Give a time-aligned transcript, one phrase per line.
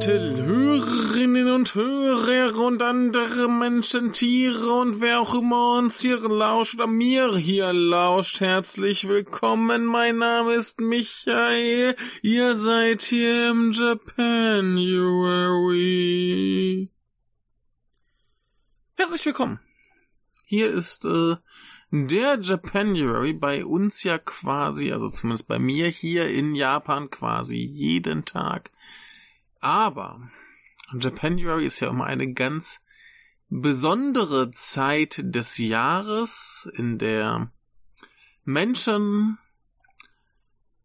[0.00, 6.74] verehrte Hörerinnen und Hörer und andere Menschen, Tiere und wer auch immer uns hier lauscht
[6.74, 9.86] oder mir hier lauscht, herzlich willkommen.
[9.86, 11.96] Mein Name ist Michael.
[12.20, 14.10] Ihr seid hier im Japanuary.
[18.96, 19.60] Herzlich willkommen.
[20.44, 21.36] Hier ist äh,
[21.90, 28.26] der Japanuary bei uns ja quasi, also zumindest bei mir hier in Japan quasi jeden
[28.26, 28.70] Tag.
[29.66, 30.20] Aber
[30.96, 32.82] Japanuary ist ja immer eine ganz
[33.48, 37.50] besondere Zeit des Jahres, in der
[38.44, 39.38] Menschen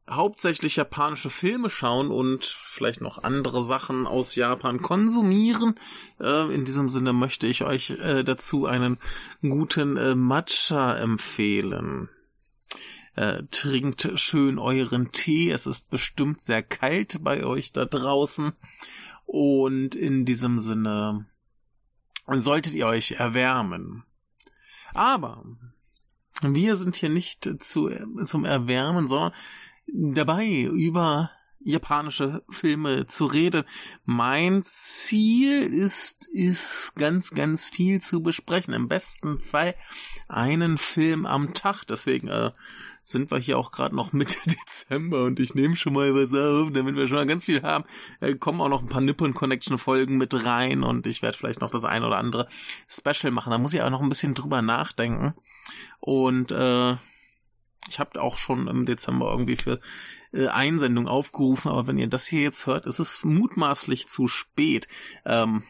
[0.09, 5.76] hauptsächlich japanische Filme schauen und vielleicht noch andere Sachen aus Japan konsumieren.
[6.20, 8.98] Äh, in diesem Sinne möchte ich euch äh, dazu einen
[9.43, 12.10] guten äh, Matcha empfehlen.
[13.15, 15.51] Äh, trinkt schön euren Tee.
[15.51, 18.54] Es ist bestimmt sehr kalt bei euch da draußen.
[19.26, 21.26] Und in diesem Sinne
[22.27, 24.04] solltet ihr euch erwärmen.
[24.93, 25.43] Aber
[26.41, 27.89] wir sind hier nicht zu,
[28.23, 29.34] zum Erwärmen, sondern
[29.87, 31.32] dabei, über
[31.63, 33.63] japanische Filme zu reden.
[34.05, 38.73] Mein Ziel ist, ist ganz, ganz viel zu besprechen.
[38.73, 39.76] Im besten Fall
[40.27, 41.84] einen Film am Tag.
[41.85, 42.51] Deswegen äh,
[43.04, 46.71] sind wir hier auch gerade noch Mitte Dezember und ich nehme schon mal was auf,
[46.71, 47.85] damit wir schon mal ganz viel haben.
[48.20, 51.62] Äh, kommen auch noch ein paar Nippon Connection Folgen mit rein und ich werde vielleicht
[51.62, 52.48] noch das ein oder andere
[52.87, 53.51] Special machen.
[53.51, 55.34] Da muss ich auch noch ein bisschen drüber nachdenken.
[55.99, 56.95] Und äh,
[57.91, 59.79] ich habe auch schon im Dezember irgendwie für
[60.31, 64.88] äh, Einsendung aufgerufen, aber wenn ihr das hier jetzt hört, ist es mutmaßlich zu spät.
[65.25, 65.63] Ähm,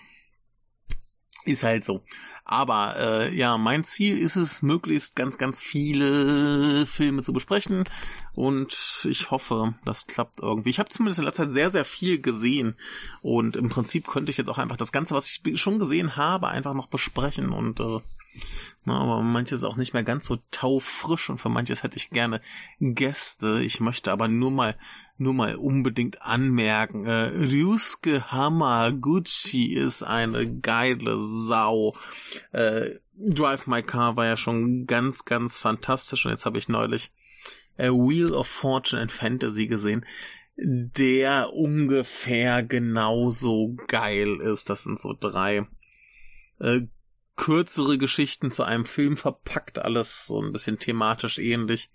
[1.45, 2.03] ist halt so.
[2.43, 7.83] Aber äh, ja, mein Ziel ist es, möglichst ganz, ganz viele Filme zu besprechen.
[8.33, 10.69] Und ich hoffe, das klappt irgendwie.
[10.69, 12.75] Ich habe zumindest in letzter Zeit sehr, sehr viel gesehen.
[13.21, 16.47] Und im Prinzip könnte ich jetzt auch einfach das Ganze, was ich schon gesehen habe,
[16.47, 17.49] einfach noch besprechen.
[17.51, 17.99] Und äh,
[18.83, 22.41] na, aber manches auch nicht mehr ganz so taufrisch und für manches hätte ich gerne
[22.79, 23.61] Gäste.
[23.61, 24.75] Ich möchte aber nur mal,
[25.17, 31.95] nur mal unbedingt anmerken, äh, Ryusuke Hamaguchi ist eine geile Sau.
[32.51, 37.11] Äh, Drive My Car war ja schon ganz, ganz fantastisch und jetzt habe ich neulich
[37.77, 40.05] äh, Wheel of Fortune and Fantasy gesehen
[40.63, 44.69] der ungefähr genauso geil ist.
[44.69, 45.67] Das sind so drei
[46.59, 46.81] äh,
[47.35, 51.89] kürzere Geschichten zu einem Film verpackt, alles so ein bisschen thematisch ähnlich.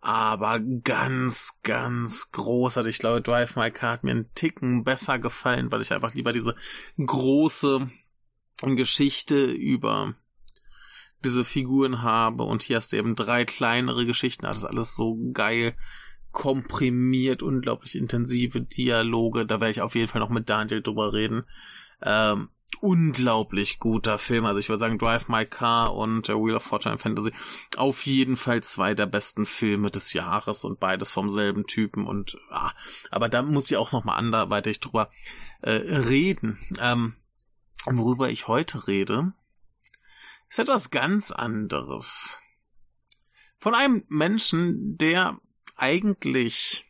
[0.00, 2.96] Aber ganz, ganz großartig.
[2.96, 6.32] Ich glaube, Drive My Car hat mir einen Ticken besser gefallen, weil ich einfach lieber
[6.32, 6.56] diese
[6.98, 7.88] große
[8.60, 10.14] Geschichte über
[11.24, 12.44] diese Figuren habe.
[12.44, 14.44] Und hier hast du eben drei kleinere Geschichten.
[14.44, 15.76] Das ist alles so geil
[16.32, 19.46] komprimiert, unglaublich intensive Dialoge.
[19.46, 21.44] Da werde ich auf jeden Fall noch mit Daniel drüber reden.
[22.02, 22.48] Ähm,
[22.80, 24.44] unglaublich guter Film.
[24.46, 27.32] Also ich würde sagen, Drive My Car und äh, Wheel of Fortune Fantasy
[27.76, 32.38] auf jeden Fall zwei der besten Filme des Jahres und beides vom selben Typen und
[32.50, 32.72] ah,
[33.10, 35.10] aber da muss ich auch noch mal anderweitig drüber
[35.60, 36.58] äh, reden.
[36.80, 37.14] Ähm,
[37.86, 39.32] worüber ich heute rede,
[40.48, 42.42] ist etwas ganz anderes.
[43.58, 45.38] Von einem Menschen, der
[45.76, 46.84] eigentlich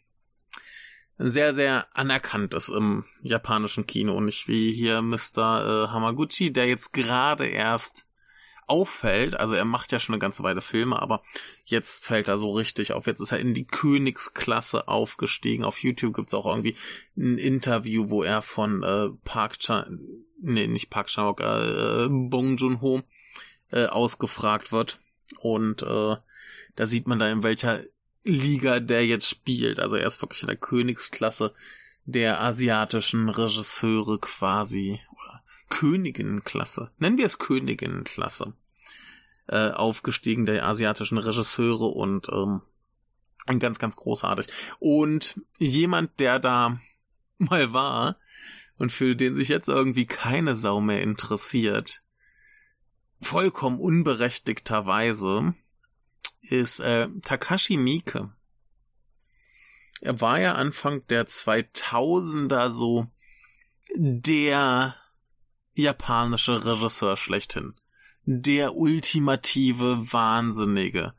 [1.19, 5.85] sehr, sehr anerkannt ist im japanischen Kino und nicht wie hier Mr.
[5.87, 8.09] Äh, Hamaguchi, der jetzt gerade erst
[8.67, 11.23] auffällt, also er macht ja schon eine ganze Weile Filme, aber
[11.65, 13.07] jetzt fällt er so richtig auf.
[13.07, 15.65] Jetzt ist er in die Königsklasse aufgestiegen.
[15.65, 16.77] Auf YouTube gibt's auch irgendwie
[17.17, 20.01] ein Interview, wo er von äh, Park Chan,
[20.43, 23.03] nee, nicht Park Chan-wook, äh, Bong Joon-ho
[23.71, 25.01] äh, ausgefragt wird.
[25.41, 26.17] Und äh,
[26.77, 27.83] da sieht man da, in welcher
[28.25, 29.81] Liga der jetzt spielt.
[29.81, 31.53] Also er ist wirklich in der Königsklasse
[32.05, 35.01] der asiatischen Regisseure quasi.
[35.13, 36.91] Oder Königinnenklasse.
[36.99, 38.53] Nennen wir es Königinnenklasse.
[39.49, 42.63] Äh, aufgestiegen der asiatischen Regisseure und ähm,
[43.59, 44.47] ganz, ganz großartig.
[44.79, 46.79] Und jemand, der da
[47.39, 48.17] mal war
[48.83, 52.03] und für den sich jetzt irgendwie keine Sau mehr interessiert,
[53.21, 55.55] vollkommen unberechtigterweise,
[56.41, 58.35] ist äh, Takashi Miike.
[60.01, 63.07] Er war ja Anfang der 2000er so
[63.95, 64.97] der
[65.75, 67.75] japanische Regisseur schlechthin.
[68.25, 71.15] Der ultimative Wahnsinnige.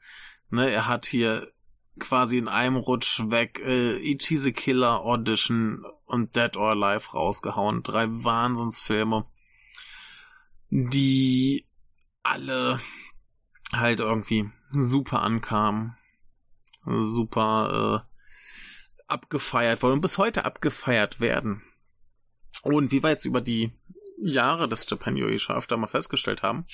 [0.49, 1.52] Ne, er hat hier
[1.99, 7.83] quasi in einem Rutsch weg äh, Ichize Killer Audition und Dead or Alive rausgehauen.
[7.83, 9.25] Drei Wahnsinnsfilme,
[10.69, 11.67] die
[12.23, 12.79] alle
[13.71, 15.95] halt irgendwie super ankam,
[16.85, 18.13] super äh,
[19.07, 21.63] abgefeiert worden und bis heute abgefeiert werden.
[22.61, 23.71] Und wie wir jetzt über die
[24.17, 26.65] Jahre des Japan Yoisha öfter mal festgestellt haben,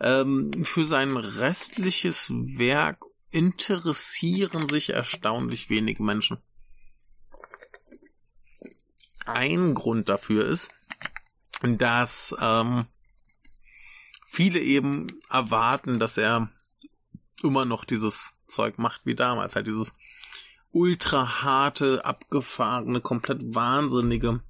[0.00, 3.04] ähm, für sein restliches Werk
[3.34, 6.38] interessieren sich erstaunlich wenige Menschen.
[9.26, 10.70] Ein Grund dafür ist,
[11.62, 12.86] dass ähm,
[14.24, 16.48] viele eben erwarten, dass er
[17.42, 19.94] immer noch dieses Zeug macht wie damals, halt dieses
[20.70, 24.42] ultra harte, abgefahrene, komplett wahnsinnige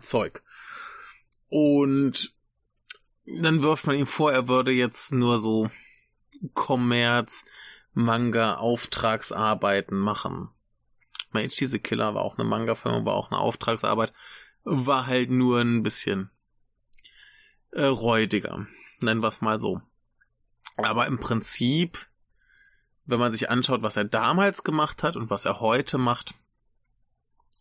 [0.00, 0.44] Zeug.
[1.48, 2.32] Und
[3.24, 5.68] dann wirft man ihm vor, er würde jetzt nur so
[6.54, 7.44] Kommerz,
[7.92, 10.48] Manga, Auftragsarbeiten machen.
[11.30, 14.12] Maichi the Killer war auch eine Manga-Firma, war auch eine Auftragsarbeit,
[14.64, 16.30] war halt nur ein bisschen
[17.72, 18.66] äh, räudiger.
[19.00, 19.80] Nennen wir es mal so.
[20.76, 22.06] Aber im Prinzip,
[23.04, 26.34] wenn man sich anschaut, was er damals gemacht hat und was er heute macht,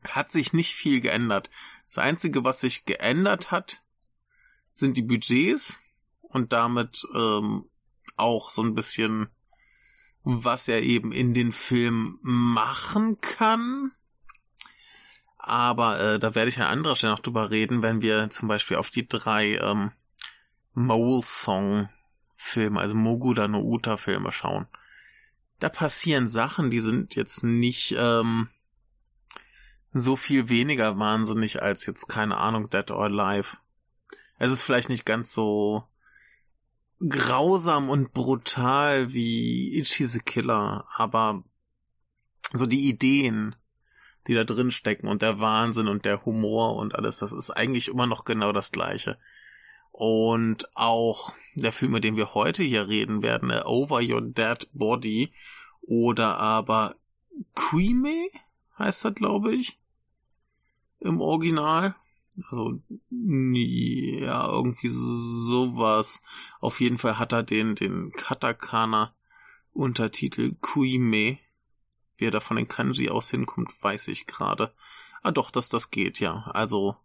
[0.04, 1.50] hat sich nicht viel geändert.
[1.88, 3.82] Das Einzige, was sich geändert hat,
[4.74, 5.80] sind die Budgets
[6.22, 7.70] und damit ähm,
[8.16, 9.30] auch so ein bisschen,
[10.24, 13.92] was er eben in den Film machen kann.
[15.38, 18.78] Aber äh, da werde ich an anderer Stelle noch drüber reden, wenn wir zum Beispiel
[18.78, 19.92] auf die drei ähm,
[20.74, 21.90] Mole Song
[22.36, 24.68] Filme, also Moguda no Uta Filme schauen.
[25.60, 28.50] Da passieren Sachen, die sind jetzt nicht ähm,
[29.94, 33.58] so viel weniger wahnsinnig als jetzt, keine Ahnung, Dead or Alive.
[34.40, 35.84] Es ist vielleicht nicht ganz so
[37.08, 41.44] grausam und brutal wie Itchy the Killer, aber
[42.54, 43.56] so die Ideen,
[44.28, 47.88] die da drin stecken und der Wahnsinn und der Humor und alles, das ist eigentlich
[47.88, 49.18] immer noch genau das gleiche.
[49.92, 54.68] Und auch der Film, mit dem wir heute hier reden werden, äh, Over Your Dead
[54.74, 55.34] Body
[55.82, 56.96] oder aber
[57.56, 58.30] Quime
[58.78, 59.80] heißt das, glaube ich,
[61.00, 61.96] im Original.
[62.38, 66.22] Also, ja, irgendwie sowas.
[66.60, 69.14] Auf jeden Fall hat er den, den Katakana
[69.74, 71.40] Untertitel Kuime.
[72.18, 74.74] Wie er da von den Kanji aus hinkommt, weiß ich gerade.
[75.22, 76.44] Ah doch, dass das geht, ja.
[76.54, 76.96] Also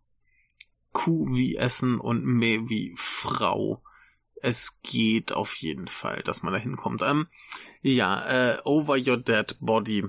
[0.92, 3.82] Kuh wie Essen und Me wie Frau.
[4.36, 7.02] Es geht auf jeden Fall, dass man da hinkommt.
[7.02, 7.26] Ähm,
[7.82, 10.04] ja, äh, Over Your Dead Body.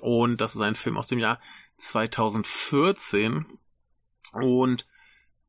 [0.00, 1.40] Und das ist ein Film aus dem Jahr
[1.76, 3.46] 2014.
[4.32, 4.86] Und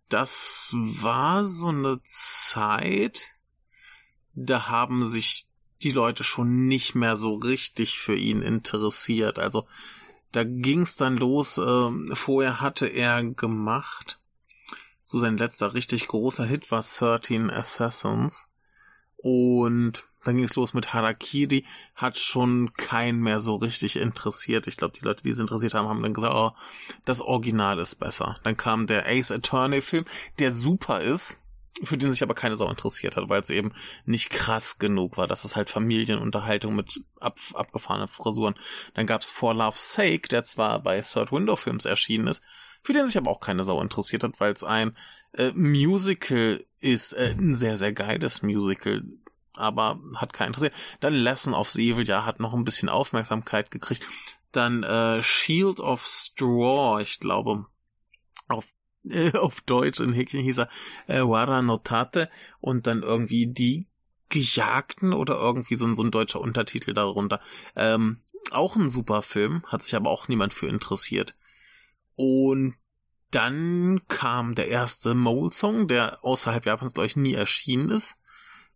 [0.09, 3.35] das war so eine Zeit,
[4.33, 5.47] da haben sich
[5.81, 9.39] die Leute schon nicht mehr so richtig für ihn interessiert.
[9.39, 9.65] Also
[10.31, 11.57] da ging's dann los.
[11.57, 14.19] Äh, vorher hatte er gemacht.
[15.05, 18.49] So sein letzter richtig großer Hit war 13 Assassins.
[19.21, 24.67] Und dann ging es los mit Harakiri, hat schon keinen mehr so richtig interessiert.
[24.67, 26.51] Ich glaube, die Leute, die es interessiert haben, haben dann gesagt, oh,
[27.05, 28.37] das Original ist besser.
[28.43, 30.05] Dann kam der Ace Attorney Film,
[30.39, 31.41] der super ist,
[31.83, 33.73] für den sich aber keine Sau interessiert hat, weil es eben
[34.05, 35.27] nicht krass genug war.
[35.27, 38.55] Das ist halt Familienunterhaltung mit ab, abgefahrenen Frisuren.
[38.95, 42.43] Dann gab's For Love's Sake, der zwar bei Third Window Films erschienen ist,
[42.81, 44.95] für den sich aber auch keine Sau interessiert hat, weil es ein
[45.33, 49.03] äh, Musical ist, äh, ein sehr, sehr geiles Musical
[49.59, 50.73] aber hat keinen interessiert.
[51.01, 54.05] Dann Lesson of the Evil, ja, hat noch ein bisschen Aufmerksamkeit gekriegt.
[54.51, 57.65] Dann äh, Shield of Straw, ich glaube,
[58.47, 58.73] auf
[59.07, 60.69] äh, auf Deutsch in Häkchen hieß er
[61.07, 63.87] äh, Wara Notate und dann irgendwie die
[64.29, 67.41] Gejagten oder irgendwie so, ein so ein deutscher Untertitel darunter.
[67.75, 71.35] Ähm, auch ein super Film, hat sich aber auch niemand für interessiert.
[72.19, 72.75] Und
[73.31, 78.17] dann kam der erste Mole Song, der außerhalb Japans, glaube ich, nie erschienen ist.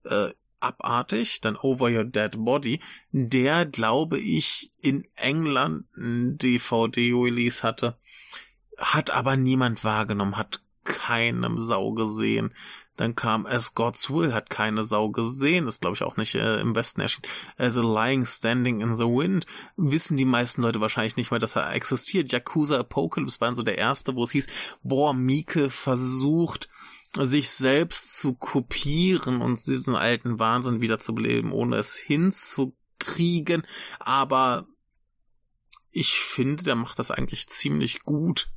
[0.06, 0.30] Äh,
[0.62, 2.80] abartig, dann Over Your Dead Body,
[3.12, 7.98] der, glaube ich, in England ein DVD-Release hatte,
[8.78, 12.54] hat aber niemand wahrgenommen, hat keinem Sau gesehen.
[12.96, 16.60] Dann kam As God's Will, hat keine Sau gesehen, ist glaube ich auch nicht äh,
[16.60, 17.28] im Westen erschienen.
[17.58, 19.46] As a Lying Standing in the Wind,
[19.78, 22.32] wissen die meisten Leute wahrscheinlich nicht mehr, dass er existiert.
[22.32, 24.48] Yakuza Apocalypse war so der erste, wo es hieß,
[24.84, 26.70] boah, Mieke versucht,
[27.20, 33.68] sich selbst zu kopieren und diesen alten Wahnsinn wiederzubeleben, ohne es hinzukriegen.
[34.00, 34.68] Aber
[35.92, 38.50] ich finde, der macht das eigentlich ziemlich gut.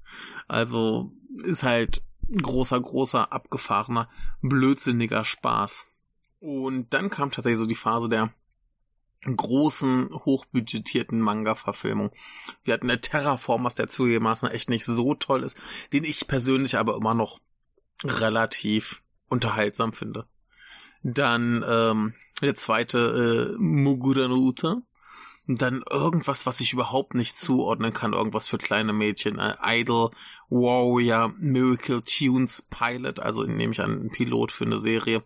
[0.48, 1.12] Also
[1.44, 4.08] ist halt großer, großer, abgefahrener,
[4.42, 5.86] blödsinniger Spaß.
[6.40, 8.32] Und dann kam tatsächlich so die Phase der
[9.24, 12.10] großen, hochbudgetierten Manga-Verfilmung.
[12.64, 15.56] Wir hatten der Terraformers, der zugegebenermaßen echt nicht so toll ist,
[15.92, 17.40] den ich persönlich aber immer noch
[18.04, 20.26] relativ unterhaltsam finde.
[21.02, 24.82] Dann ähm, der zweite äh, Mugura no Uta,
[25.46, 29.38] dann irgendwas, was ich überhaupt nicht zuordnen kann, irgendwas für kleine Mädchen.
[29.38, 30.10] Äh, Idol,
[30.48, 35.22] Warrior, Miracle Tunes, Pilot, also nehme ich an, ein Pilot für eine Serie.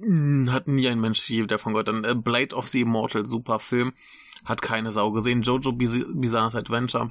[0.00, 1.88] Hm, hat nie ein Mensch je davon gehört.
[1.88, 3.92] Dann äh, Blade of the Immortal, super Film.
[4.44, 5.42] Hat keine Sau gesehen.
[5.42, 7.10] Jojo Biz Bizarre's Adventure.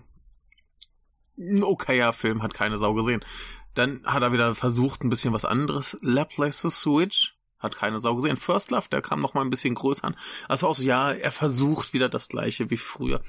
[1.37, 3.23] Ein okayer Film, hat keine Sau gesehen.
[3.73, 5.97] Dann hat er wieder versucht, ein bisschen was anderes.
[6.01, 8.37] Laplace Switch hat keine Sau gesehen.
[8.37, 10.15] First Love, der kam noch mal ein bisschen größer an.
[10.47, 13.21] Also auch so, ja, er versucht wieder das gleiche wie früher.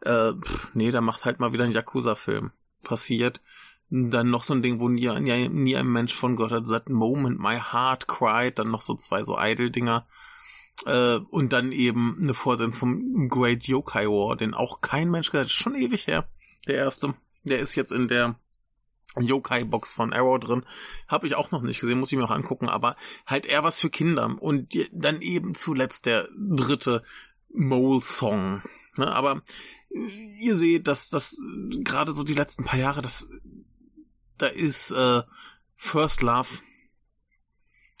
[0.00, 2.52] Äh, pff, nee, der macht halt mal wieder einen Yakuza-Film.
[2.82, 3.40] Passiert.
[3.88, 6.88] Dann noch so ein Ding, wo nie, nie, nie ein Mensch von Gott hat, That
[6.88, 10.06] Moment, My Heart Cried, dann noch so zwei so Idol-Dinger.
[10.84, 15.46] Äh, und dann eben eine Vorsens vom Great Yokai War, den auch kein Mensch gesagt
[15.46, 15.52] hat.
[15.52, 16.28] Schon ewig her.
[16.66, 17.14] Der erste.
[17.44, 18.38] Der ist jetzt in der
[19.18, 20.64] Yokai-Box von Arrow drin.
[21.08, 22.96] Habe ich auch noch nicht gesehen, muss ich mir auch angucken, aber
[23.26, 24.36] halt eher was für Kinder.
[24.40, 27.02] Und dann eben zuletzt der dritte
[27.52, 28.62] Mole-Song.
[28.96, 29.42] Ne, aber
[30.38, 31.38] ihr seht, dass das
[31.82, 33.28] gerade so die letzten paar Jahre, das
[34.38, 35.22] da ist äh,
[35.74, 36.48] First Love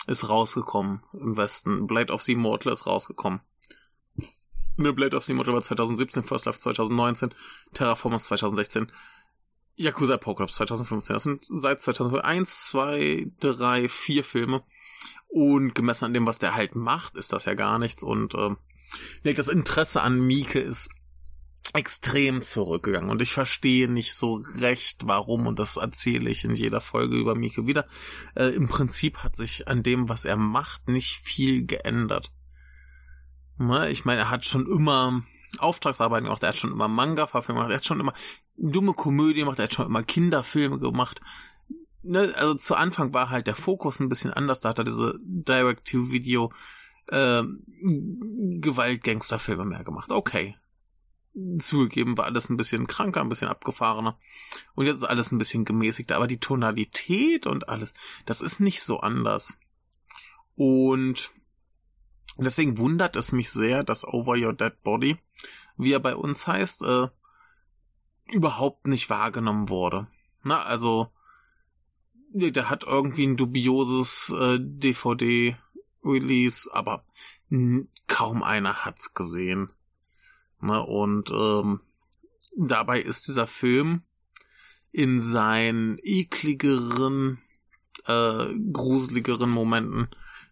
[0.06, 1.86] ist rausgekommen im Westen.
[1.86, 3.40] Blade of the Immortal ist rausgekommen.
[4.76, 7.34] Ne, Blade of the Immortal war 2017, First Love 2019,
[7.72, 8.92] Terraformers 2016.
[9.76, 11.14] Yakuza Apocalypse 2015.
[11.14, 14.62] Das sind seit 2001, 2, 3, 4 Filme.
[15.28, 18.02] Und gemessen an dem, was der halt macht, ist das ja gar nichts.
[18.02, 20.88] Und äh, das Interesse an Mieke ist
[21.74, 23.10] extrem zurückgegangen.
[23.10, 25.46] Und ich verstehe nicht so recht, warum.
[25.46, 27.86] Und das erzähle ich in jeder Folge über Mieke wieder.
[28.34, 32.32] Äh, Im Prinzip hat sich an dem, was er macht, nicht viel geändert.
[33.58, 35.22] Na, ich meine, er hat schon immer
[35.60, 38.14] Auftragsarbeiten gemacht, er hat schon immer Manga-Verfilmung gemacht, er hat schon immer
[38.56, 41.20] dumme Komödie gemacht, er hat schon immer Kinderfilme gemacht.
[42.02, 45.18] Ne, also zu Anfang war halt der Fokus ein bisschen anders, da hat er diese
[45.22, 46.52] Direct-to-Video
[47.08, 47.42] äh,
[47.82, 50.10] Gewalt-Gangster-Filme mehr gemacht.
[50.10, 50.56] Okay.
[51.58, 54.18] Zugegeben war alles ein bisschen kranker, ein bisschen abgefahrener.
[54.74, 56.16] Und jetzt ist alles ein bisschen gemäßigter.
[56.16, 57.92] Aber die Tonalität und alles,
[58.24, 59.58] das ist nicht so anders.
[60.54, 61.30] Und
[62.36, 65.18] deswegen wundert es mich sehr, dass Over Your Dead Body,
[65.76, 67.08] wie er bei uns heißt, äh,
[68.32, 70.08] überhaupt nicht wahrgenommen wurde.
[70.42, 71.12] Na, also,
[72.32, 77.04] der hat irgendwie ein dubioses äh, DVD-Release, aber
[78.06, 79.72] kaum einer hat's gesehen.
[80.60, 81.80] Na, und ähm,
[82.56, 84.02] dabei ist dieser Film
[84.92, 87.38] in seinen ekligeren,
[88.06, 90.08] äh, gruseligeren Momenten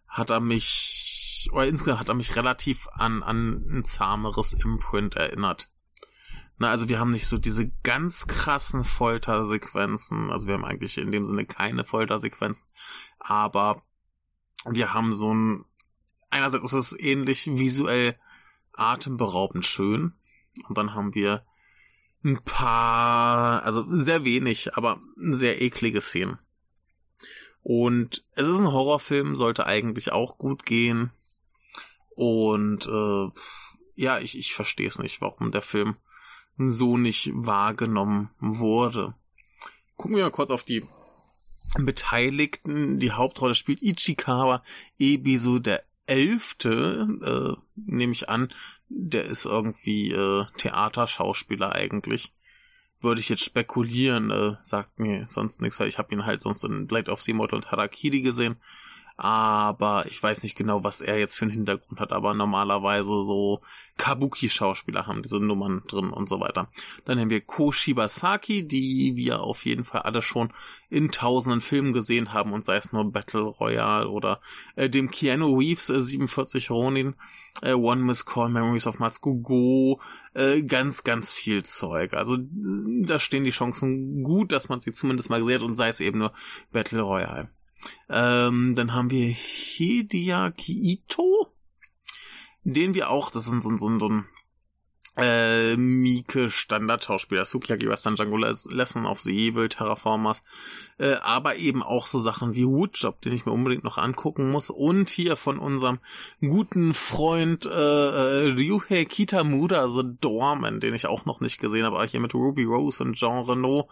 [0.07, 1.14] hat er mich,
[1.53, 5.71] oder insgesamt hat er mich relativ an, an ein zahmeres Imprint erinnert.
[6.57, 10.31] Na, also wir haben nicht so diese ganz krassen Foltersequenzen.
[10.31, 12.69] Also wir haben eigentlich in dem Sinne keine Foltersequenzen.
[13.19, 13.83] Aber
[14.69, 15.65] wir haben so ein,
[16.31, 18.17] einerseits ist es ähnlich visuell
[18.73, 20.13] atemberaubend schön.
[20.69, 21.45] Und dann haben wir
[22.23, 26.39] ein paar, also sehr wenig, aber sehr eklige Szenen.
[27.63, 31.11] Und es ist ein Horrorfilm, sollte eigentlich auch gut gehen.
[32.15, 33.29] Und äh,
[33.97, 35.97] ja, ich, ich verstehe es nicht, warum der Film
[36.57, 39.15] so nicht wahrgenommen wurde.
[39.97, 40.85] Gucken wir mal kurz auf die
[41.79, 42.99] Beteiligten.
[42.99, 44.63] Die Hauptrolle spielt Ichikawa
[44.99, 48.53] Ebisu der Elfte, äh, nehme ich an.
[48.89, 52.33] Der ist irgendwie äh, Theaterschauspieler eigentlich.
[53.01, 56.65] Würde ich jetzt spekulieren, äh, sagt mir sonst nichts, weil ich habe ihn halt sonst
[56.65, 58.57] in Blade of Immortal und Harakiri gesehen
[59.17, 63.61] aber ich weiß nicht genau, was er jetzt für einen Hintergrund hat, aber normalerweise so
[63.97, 66.69] Kabuki-Schauspieler haben diese Nummern drin und so weiter.
[67.05, 70.53] Dann haben wir Ko Shibasaki, die wir auf jeden Fall alle schon
[70.91, 74.41] in tausenden Filmen gesehen haben und sei es nur Battle Royale oder
[74.75, 77.15] äh, dem Keanu Reeves äh, 47 Ronin,
[77.63, 80.01] äh, One Miss Call, Memories of Matsuko Go,
[80.35, 82.15] äh, ganz, ganz viel Zeug.
[82.15, 85.89] Also da stehen die Chancen gut, dass man sie zumindest mal gesehen hat und sei
[85.89, 86.33] es eben nur
[86.73, 87.49] Battle Royale.
[88.09, 91.49] Ähm, dann haben wir Hideaki Ito,
[92.65, 94.27] den wir auch, das ist so, so, so ein
[95.17, 100.43] äh, Mieke Standardschauspieler, Sukiyaki Western Django Lesson of the Evil, Terraformers,
[100.99, 104.71] äh, aber eben auch so Sachen wie Woodjob, den ich mir unbedingt noch angucken muss.
[104.71, 106.01] Und hier von unserem
[106.41, 111.97] guten Freund äh, äh, Ryuhei Kitamura, The Dorman, den ich auch noch nicht gesehen habe,
[111.97, 113.87] aber hier mit Ruby Rose und Jean Renault,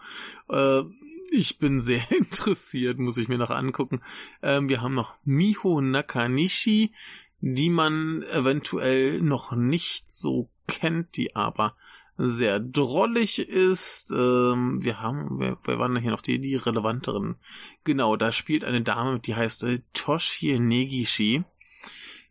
[0.49, 0.83] äh,
[1.31, 4.01] ich bin sehr interessiert, muss ich mir noch angucken.
[4.41, 6.93] Ähm, wir haben noch Miho Nakanishi,
[7.39, 11.75] die man eventuell noch nicht so kennt, die aber
[12.17, 14.11] sehr drollig ist.
[14.11, 17.35] Ähm, wir haben, wer, wer waren denn hier noch die, die relevanteren?
[17.83, 21.43] Genau, da spielt eine Dame, die heißt äh, Toshie Negishi.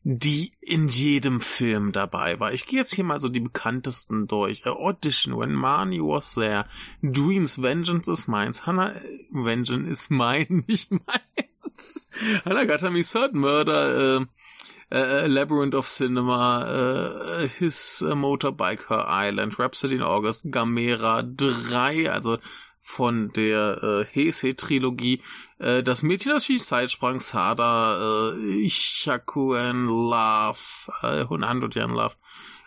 [0.04, 2.52] Die in jedem Film dabei war.
[2.52, 4.66] Ich gehe jetzt hier mal so die bekanntesten durch.
[4.66, 6.66] A Audition, When Marnie Was There,
[7.02, 8.94] Dreams, Vengeance is Mine, Hannah,
[9.30, 12.08] Vengeance is Mine, nicht meins.
[12.44, 14.26] Hannah got me Third Murder,
[14.90, 21.22] äh, äh, Labyrinth of Cinema, äh, His uh, Motorbike, Her Island, Rhapsody in August, Gamera
[21.22, 22.38] 3, also
[22.80, 25.22] von der äh, Heisei-Trilogie.
[25.62, 30.58] Äh, das Mädchen, das wie Zeit sprang, Sada, äh, Ishaku and Love,
[31.02, 32.16] äh, 100 Jahren Love,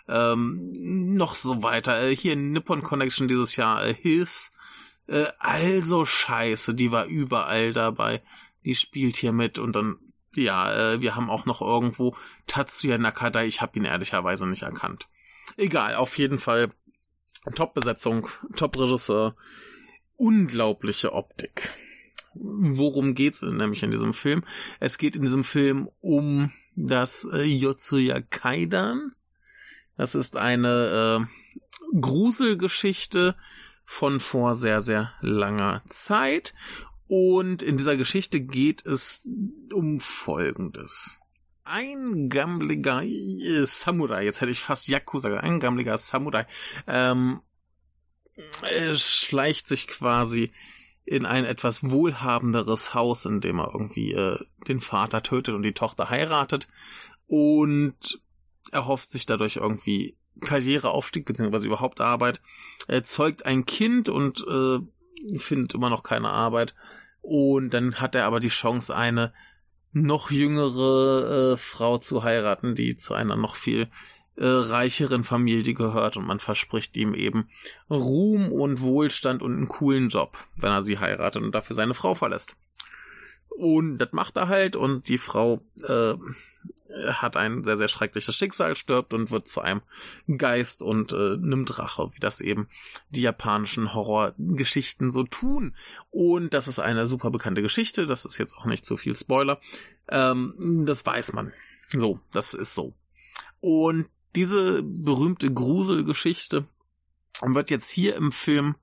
[0.07, 2.01] ähm, noch so weiter.
[2.01, 4.51] Äh, hier Nippon Connection dieses Jahr, äh, His,
[5.07, 8.23] äh, also scheiße, die war überall dabei.
[8.63, 9.97] Die spielt hier mit und dann,
[10.33, 12.15] ja, äh, wir haben auch noch irgendwo
[12.47, 15.09] Tatsuya Nakada, ich habe ihn ehrlicherweise nicht erkannt.
[15.57, 16.71] Egal, auf jeden Fall
[17.55, 19.35] Top-Besetzung, Top-Regisseur,
[20.15, 21.69] unglaubliche Optik.
[22.35, 24.43] Worum geht's nämlich in diesem Film?
[24.79, 29.13] Es geht in diesem Film um das äh, Yotsuya Kaidan.
[29.97, 31.27] Das ist eine
[31.93, 33.35] äh, Gruselgeschichte
[33.85, 36.53] von vor sehr, sehr langer Zeit.
[37.07, 39.23] Und in dieser Geschichte geht es
[39.73, 41.21] um Folgendes.
[41.63, 46.45] Ein gammeliger äh, Samurai, jetzt hätte ich fast Yakuza, ein gammeliger Samurai,
[46.87, 47.41] ähm,
[48.61, 50.51] er schleicht sich quasi
[51.05, 55.73] in ein etwas wohlhabenderes Haus, in dem er irgendwie äh, den Vater tötet und die
[55.73, 56.67] Tochter heiratet
[57.27, 58.19] und
[58.71, 62.41] erhofft sich dadurch irgendwie Karriereaufstieg beziehungsweise überhaupt Arbeit.
[62.87, 64.79] Er zeugt ein Kind und äh,
[65.37, 66.75] findet immer noch keine Arbeit
[67.21, 69.33] und dann hat er aber die Chance, eine
[69.91, 73.89] noch jüngere äh, Frau zu heiraten, die zu einer noch viel
[74.37, 77.47] äh, reicheren Familie gehört und man verspricht ihm eben
[77.89, 82.15] Ruhm und Wohlstand und einen coolen Job, wenn er sie heiratet und dafür seine Frau
[82.15, 82.55] verlässt.
[83.49, 86.15] Und das macht er halt und die Frau äh,
[87.07, 89.81] hat ein sehr, sehr schreckliches Schicksal, stirbt und wird zu einem
[90.37, 92.67] Geist und äh, nimmt Rache, wie das eben
[93.09, 95.75] die japanischen Horrorgeschichten so tun.
[96.11, 99.59] Und das ist eine super bekannte Geschichte, das ist jetzt auch nicht zu viel Spoiler.
[100.09, 101.53] Ähm, das weiß man.
[101.89, 102.93] So, das ist so.
[103.61, 106.67] Und diese berühmte Gruselgeschichte
[107.41, 108.75] wird jetzt hier im Film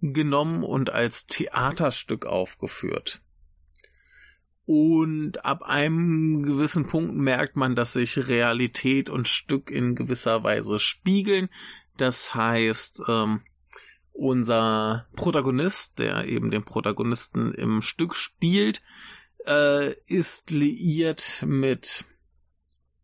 [0.00, 3.20] genommen und als Theaterstück aufgeführt.
[4.64, 10.78] Und ab einem gewissen Punkt merkt man, dass sich Realität und Stück in gewisser Weise
[10.78, 11.48] spiegeln.
[11.96, 13.42] Das heißt, ähm,
[14.12, 18.82] unser Protagonist, der eben den Protagonisten im Stück spielt,
[19.46, 22.04] äh, ist liiert mit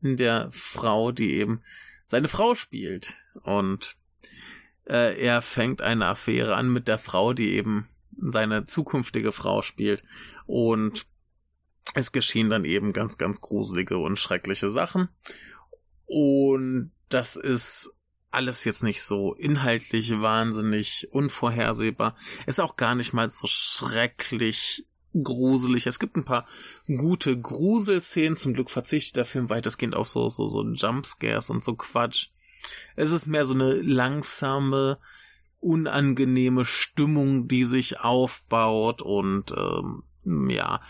[0.02, 1.62] der Frau, die eben
[2.06, 3.14] seine Frau spielt.
[3.42, 3.96] Und
[4.86, 10.02] äh, er fängt eine Affäre an mit der Frau, die eben seine zukünftige Frau spielt.
[10.46, 11.06] Und
[11.94, 15.08] es geschehen dann eben ganz, ganz gruselige und schreckliche Sachen.
[16.06, 17.92] Und das ist
[18.30, 22.16] alles jetzt nicht so inhaltlich wahnsinnig unvorhersehbar.
[22.46, 24.86] Ist auch gar nicht mal so schrecklich
[25.22, 25.86] gruselig.
[25.86, 26.46] Es gibt ein paar
[26.86, 28.36] gute Gruselszenen.
[28.36, 32.28] Zum Glück verzichtet der Film weitestgehend auf so, so, so Jumpscares und so Quatsch.
[32.96, 34.98] Es ist mehr so eine langsame,
[35.60, 40.02] unangenehme Stimmung, die sich aufbaut und ähm,
[40.50, 40.80] ja,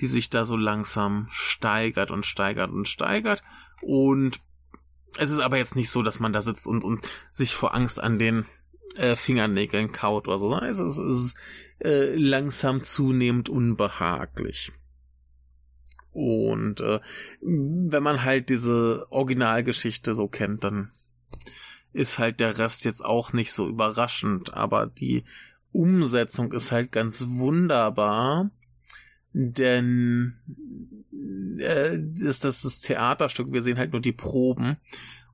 [0.00, 3.42] die sich da so langsam steigert und steigert und steigert.
[3.80, 4.40] Und
[5.16, 8.00] es ist aber jetzt nicht so, dass man da sitzt und, und sich vor Angst
[8.00, 8.46] an den
[8.96, 10.56] äh, Fingernägeln kaut oder so.
[10.58, 11.36] Es ist, es ist
[11.80, 14.72] äh, langsam zunehmend unbehaglich.
[16.12, 17.00] Und äh,
[17.40, 20.90] wenn man halt diese Originalgeschichte so kennt, dann
[21.92, 25.24] ist halt der Rest jetzt auch nicht so überraschend, aber die
[25.72, 28.50] Umsetzung ist halt ganz wunderbar,
[29.32, 30.34] denn
[31.58, 34.76] äh, ist das das Theaterstück, wir sehen halt nur die Proben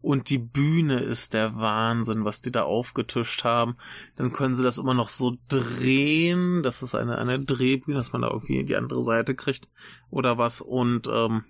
[0.04, 3.76] und die Bühne ist der Wahnsinn, was die da aufgetischt haben.
[4.16, 6.62] Dann können sie das immer noch so drehen.
[6.62, 9.66] Das ist eine, eine Drehbühne, dass man da irgendwie die andere Seite kriegt
[10.10, 10.60] oder was.
[10.60, 11.44] Und ähm,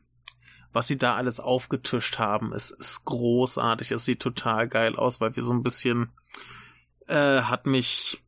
[0.72, 3.90] was sie da alles aufgetischt haben, ist, ist großartig.
[3.90, 6.12] Es sieht total geil aus, weil wir so ein bisschen
[7.08, 8.22] äh, hat mich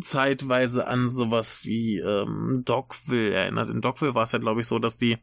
[0.00, 3.70] zeitweise an sowas wie ähm, Dogville erinnert.
[3.70, 5.18] In Dogville war es ja, glaube ich, so, dass die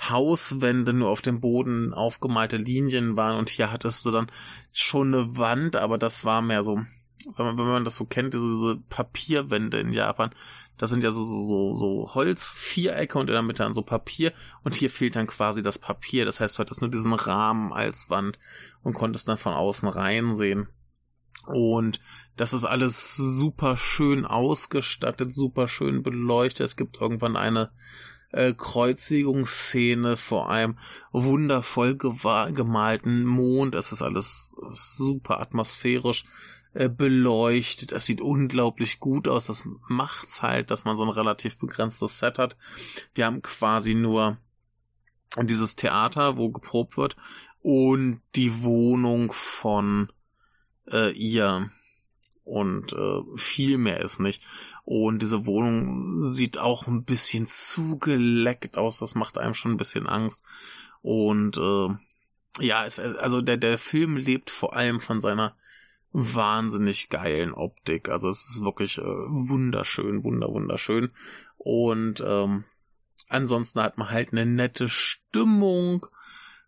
[0.00, 4.30] Hauswände nur auf dem Boden aufgemalte Linien waren und hier hattest du dann
[4.72, 6.80] schon eine Wand, aber das war mehr so,
[7.36, 10.30] wenn man, wenn man das so kennt, diese, Papierwände in Japan,
[10.76, 14.32] das sind ja so, so, so, so Holzvierecke und in der Mitte dann so Papier
[14.62, 18.08] und hier fehlt dann quasi das Papier, das heißt, du hattest nur diesen Rahmen als
[18.08, 18.38] Wand
[18.82, 20.68] und konntest dann von außen reinsehen.
[21.46, 22.00] Und
[22.36, 26.64] das ist alles super schön ausgestattet, super schön beleuchtet.
[26.66, 27.70] Es gibt irgendwann eine
[28.30, 30.78] äh, Kreuzigungsszene vor einem
[31.12, 33.74] wundervoll gemalten Mond.
[33.74, 36.24] Es ist alles super atmosphärisch
[36.74, 37.92] äh, beleuchtet.
[37.92, 39.46] Es sieht unglaublich gut aus.
[39.46, 42.56] Das macht's halt, dass man so ein relativ begrenztes Set hat.
[43.14, 44.38] Wir haben quasi nur
[45.42, 47.16] dieses Theater, wo geprobt wird,
[47.60, 50.12] und die Wohnung von
[50.90, 51.70] äh, ihr.
[52.48, 54.42] Und äh, viel mehr ist nicht.
[54.84, 58.98] Und diese Wohnung sieht auch ein bisschen zugeleckt aus.
[58.98, 60.46] Das macht einem schon ein bisschen Angst.
[61.02, 61.88] Und äh,
[62.64, 65.56] ja, es, also der, der Film lebt vor allem von seiner
[66.12, 68.08] wahnsinnig geilen Optik.
[68.08, 71.10] Also es ist wirklich äh, wunderschön, wunder, wunderschön.
[71.58, 72.64] Und ähm,
[73.28, 76.06] ansonsten hat man halt eine nette Stimmung.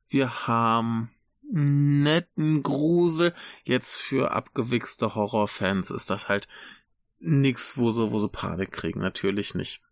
[0.09, 1.09] Wir haben
[1.51, 3.35] netten Grusel.
[3.65, 6.49] Jetzt für abgewichste Horrorfans ist das halt
[7.19, 9.01] nix, wo sie, wo sie Panik kriegen.
[9.01, 9.83] Natürlich nicht.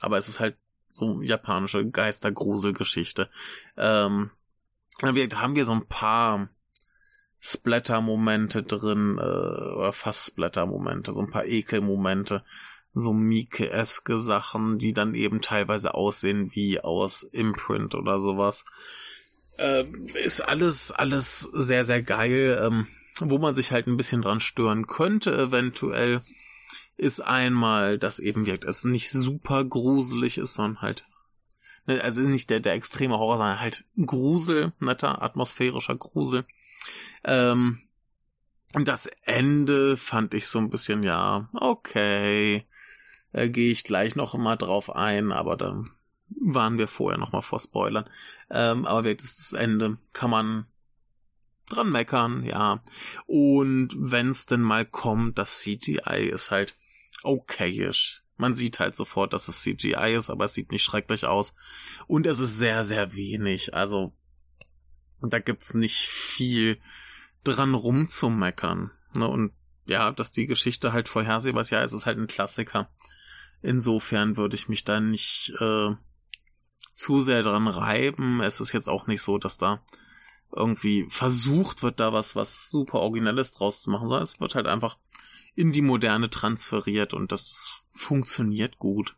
[0.00, 0.56] Aber es ist halt
[0.90, 3.30] so japanische Geistergruselgeschichte.
[3.76, 4.30] Ähm,
[5.00, 6.48] wir haben wir so ein paar
[7.40, 12.44] Splatter-Momente drin, äh, oder fast Splatter-Momente, so ein paar Ekel-Momente,
[12.94, 18.64] so Mieke-eske Sachen, die dann eben teilweise aussehen wie aus Imprint oder sowas.
[19.58, 22.60] Äh, ist alles, alles sehr, sehr geil.
[22.62, 22.86] Ähm,
[23.20, 26.20] wo man sich halt ein bisschen dran stören könnte, eventuell,
[26.96, 31.06] ist einmal, dass eben wirkt, es nicht super gruselig ist, sondern halt,
[31.86, 36.46] ne, also nicht der, der extreme Horror, sondern halt Grusel, netter, atmosphärischer Grusel.
[37.24, 37.80] Ähm,
[38.74, 42.66] und das Ende fand ich so ein bisschen, ja, okay.
[43.32, 45.90] Da gehe ich gleich noch mal drauf ein, aber dann
[46.28, 48.08] waren wir vorher noch mal vor Spoilern.
[48.50, 50.66] Ähm, aber wirklich das Ende kann man
[51.68, 52.82] dran meckern, ja.
[53.26, 56.76] Und wenn es denn mal kommt, das CGI ist halt
[57.22, 58.22] okayisch.
[58.36, 61.54] Man sieht halt sofort, dass es CGI ist, aber es sieht nicht schrecklich aus.
[62.06, 63.74] Und es ist sehr, sehr wenig.
[63.74, 64.12] Also,
[65.20, 66.78] da gibt's nicht viel
[67.44, 68.90] dran rumzumeckern.
[69.14, 69.26] Ne?
[69.26, 69.52] Und
[69.86, 72.90] ja, dass die Geschichte halt vorhersehbar ist, ja, es ist halt ein Klassiker.
[73.62, 75.92] Insofern würde ich mich da nicht äh,
[76.96, 78.40] zu sehr dran reiben.
[78.40, 79.82] Es ist jetzt auch nicht so, dass da
[80.50, 84.66] irgendwie versucht wird, da was, was super Originelles draus zu machen, sondern es wird halt
[84.66, 84.96] einfach
[85.54, 89.16] in die Moderne transferiert und das funktioniert gut.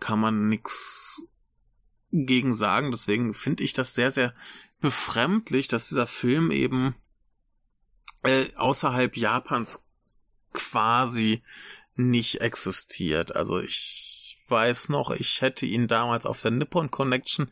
[0.00, 1.26] Kann man nix
[2.10, 2.90] gegen sagen.
[2.90, 4.34] Deswegen finde ich das sehr, sehr
[4.80, 6.94] befremdlich, dass dieser Film eben
[8.22, 9.82] äh, außerhalb Japans
[10.52, 11.42] quasi
[11.94, 13.34] nicht existiert.
[13.34, 14.11] Also ich
[14.48, 17.50] weiß noch, ich hätte ihn damals auf der Nippon Connection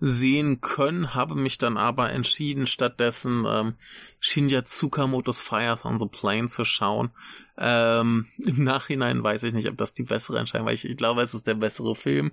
[0.00, 3.74] sehen können, habe mich dann aber entschieden, stattdessen ähm,
[4.20, 7.10] Shinya Tsukamotos Fires on the Plane zu schauen.
[7.56, 10.72] Ähm, Im Nachhinein weiß ich nicht, ob das die bessere Entscheidung war.
[10.72, 12.32] Ich, ich glaube, es ist der bessere Film.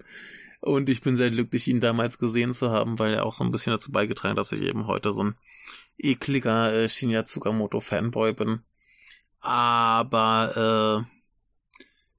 [0.61, 3.51] Und ich bin sehr glücklich, ihn damals gesehen zu haben, weil er auch so ein
[3.51, 5.35] bisschen dazu beigetragen hat, dass ich eben heute so ein
[5.97, 8.61] ekliger äh, Shinya Tsukamoto Fanboy bin.
[9.41, 11.14] Aber äh,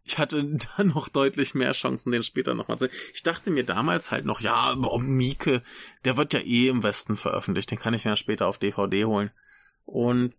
[0.06, 0.44] ich hatte
[0.76, 2.94] da noch deutlich mehr Chancen, den später nochmal zu sehen.
[3.12, 5.62] Ich dachte mir damals halt noch, ja, boah, Mieke,
[6.04, 9.30] der wird ja eh im Westen veröffentlicht, den kann ich mir später auf DVD holen.
[9.84, 10.34] Und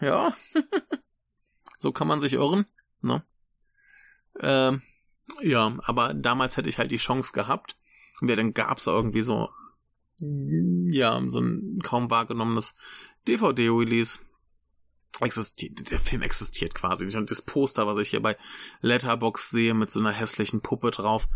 [0.00, 0.34] ja,
[1.78, 2.66] so kann man sich irren,
[3.02, 3.24] ne?
[4.40, 4.82] Ähm,
[5.42, 7.76] ja, aber damals hätte ich halt die Chance gehabt.
[8.22, 9.48] Ja, dann gab's irgendwie so
[10.18, 12.74] ja, so ein kaum wahrgenommenes
[13.26, 14.20] DVD-Release.
[15.20, 17.16] Existiert, der Film existiert quasi nicht.
[17.16, 18.36] Und das Poster, was ich hier bei
[18.80, 21.28] Letterbox sehe, mit so einer hässlichen Puppe drauf,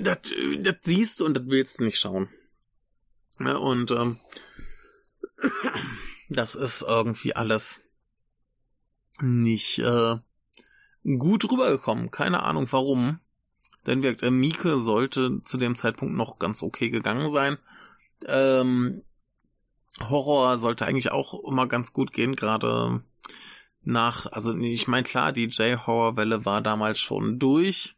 [0.00, 0.18] das,
[0.60, 2.28] das siehst du und das willst du nicht schauen.
[3.40, 4.18] Ja, und ähm,
[6.28, 7.80] das ist irgendwie alles
[9.20, 10.16] nicht äh,
[11.04, 12.10] gut rübergekommen.
[12.10, 13.20] Keine Ahnung warum.
[13.86, 17.58] Denn wirkt, äh, Mieke sollte zu dem Zeitpunkt noch ganz okay gegangen sein.
[18.26, 19.02] Ähm,
[20.00, 23.02] Horror sollte eigentlich auch immer ganz gut gehen, gerade
[23.82, 27.96] nach, also ich meine klar, die J-Horror-Welle war damals schon durch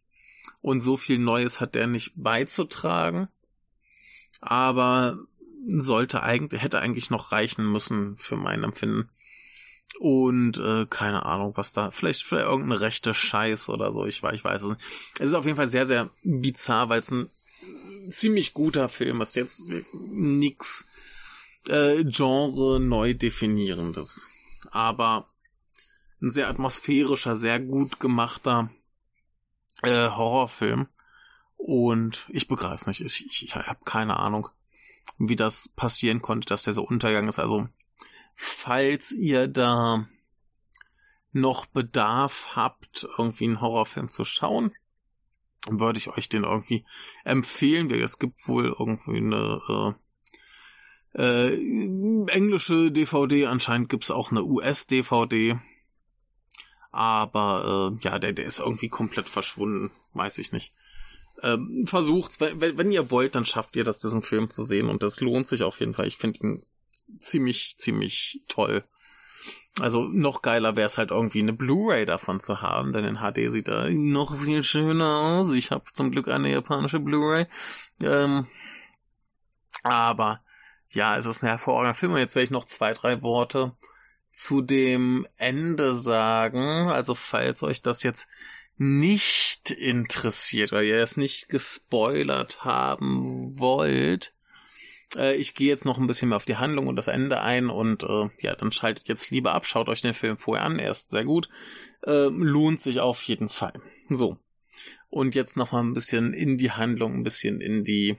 [0.60, 3.28] und so viel Neues hat der nicht beizutragen,
[4.40, 5.18] aber
[5.66, 9.10] sollte eigentlich, hätte eigentlich noch reichen müssen für mein Empfinden.
[9.98, 14.44] Und äh, keine Ahnung, was da, vielleicht, vielleicht irgendeine rechte Scheiß oder so, ich, ich
[14.44, 14.80] weiß es nicht.
[15.18, 17.28] Es ist auf jeden Fall sehr, sehr bizarr, weil es ein
[18.08, 19.34] ziemlich guter Film ist.
[19.34, 20.86] Jetzt nix
[21.68, 24.34] äh, Genre neu definierendes.
[24.70, 25.28] Aber
[26.20, 28.70] ein sehr atmosphärischer, sehr gut gemachter
[29.82, 30.88] äh, Horrorfilm.
[31.56, 33.00] Und ich begreife es nicht.
[33.00, 34.48] Ich, ich, ich habe keine Ahnung,
[35.18, 37.38] wie das passieren konnte, dass der so untergegangen ist.
[37.38, 37.68] Also,
[38.34, 40.06] falls ihr da
[41.32, 44.72] noch Bedarf habt, irgendwie einen Horrorfilm zu schauen,
[45.68, 46.84] würde ich euch den irgendwie
[47.24, 47.90] empfehlen.
[47.90, 50.00] Es gibt wohl irgendwie eine äh,
[51.14, 51.54] äh,
[52.26, 55.58] englische DVD, anscheinend gibt's auch eine US-DVD.
[56.92, 60.72] Aber äh, ja, der, der ist irgendwie komplett verschwunden, weiß ich nicht.
[61.42, 65.02] Ähm, versucht's, wenn, wenn ihr wollt, dann schafft ihr das, diesen Film zu sehen und
[65.02, 66.06] das lohnt sich auf jeden Fall.
[66.06, 66.64] Ich finde ihn
[67.18, 68.84] ziemlich, ziemlich toll.
[69.78, 73.50] Also noch geiler wäre es halt irgendwie eine Blu-ray davon zu haben, denn in HD
[73.50, 75.52] sieht er noch viel schöner aus.
[75.52, 77.46] Ich habe zum Glück eine japanische Blu-ray.
[78.02, 78.46] Ähm,
[79.82, 80.42] aber
[80.90, 82.12] ja, es ist ein hervorragender Film.
[82.12, 83.72] Und jetzt werde ich noch zwei, drei Worte
[84.32, 86.88] zu dem Ende sagen.
[86.88, 88.28] Also falls euch das jetzt
[88.76, 94.32] nicht interessiert oder ihr es nicht gespoilert haben wollt,
[95.16, 97.68] äh, ich gehe jetzt noch ein bisschen mehr auf die Handlung und das Ende ein
[97.68, 100.92] und äh, ja, dann schaltet jetzt lieber ab, schaut euch den Film vorher an, er
[100.92, 101.48] ist sehr gut,
[102.04, 103.74] äh, lohnt sich auf jeden Fall.
[104.08, 104.38] So.
[105.08, 108.16] Und jetzt noch mal ein bisschen in die Handlung, ein bisschen in die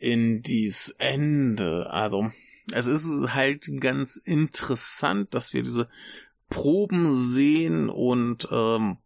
[0.00, 1.90] in dies Ende.
[1.90, 2.30] Also,
[2.72, 5.88] es ist halt ganz interessant, dass wir diese
[6.48, 8.98] Proben sehen und, ähm,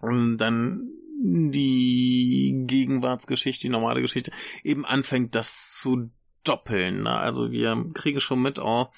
[0.00, 0.88] und dann
[1.20, 4.30] die Gegenwartsgeschichte, die normale Geschichte,
[4.62, 6.10] eben anfängt, das zu
[6.44, 7.02] doppeln.
[7.02, 7.10] Ne?
[7.10, 8.88] Also wir kriegen schon mit, oh,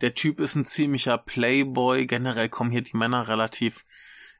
[0.00, 2.06] der Typ ist ein ziemlicher Playboy.
[2.06, 3.84] Generell kommen hier die Männer relativ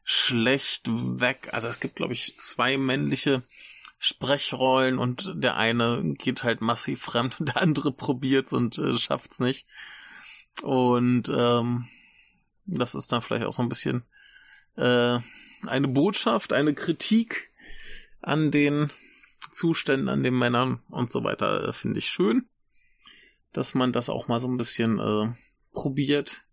[0.04, 1.48] schlecht weg.
[1.52, 3.42] Also es gibt, glaube ich, zwei männliche
[4.02, 9.40] Sprechrollen und der eine geht halt massiv fremd und der andere probiert's und äh, schafft's
[9.40, 9.66] nicht.
[10.62, 11.86] Und ähm,
[12.64, 14.04] das ist dann vielleicht auch so ein bisschen
[14.76, 15.18] äh,
[15.66, 17.52] eine Botschaft, eine Kritik
[18.22, 18.90] an den
[19.52, 22.48] Zuständen, an den Männern und so weiter, äh, finde ich schön,
[23.52, 25.30] dass man das auch mal so ein bisschen äh,
[25.72, 26.44] probiert.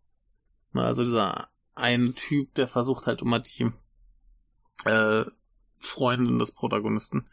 [0.73, 3.71] Also dieser eine Typ, der versucht halt immer die
[4.83, 5.23] äh,
[5.79, 7.25] Freundin des Protagonisten.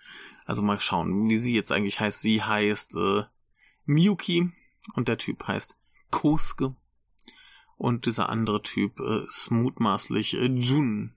[0.44, 2.20] Also mal schauen, wie sie jetzt eigentlich heißt.
[2.20, 3.22] Sie heißt äh,
[3.87, 4.50] Miyuki
[4.94, 5.78] und der Typ heißt
[6.11, 6.74] Kosuke.
[7.76, 11.14] Und dieser andere Typ äh, ist mutmaßlich äh, Jun.